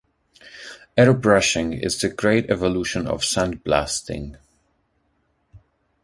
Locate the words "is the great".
1.79-2.49